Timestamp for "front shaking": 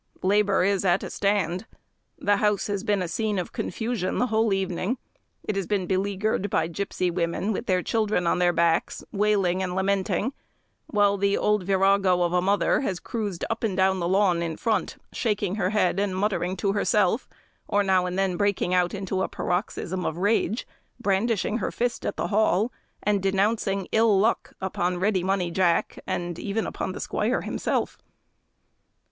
14.57-15.53